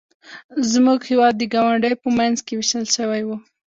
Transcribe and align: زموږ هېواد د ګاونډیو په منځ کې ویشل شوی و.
زموږ 0.71 0.99
هېواد 1.09 1.33
د 1.37 1.43
ګاونډیو 1.53 2.01
په 2.03 2.09
منځ 2.17 2.37
کې 2.45 2.53
ویشل 2.55 2.85
شوی 2.95 3.21
و. 3.25 3.29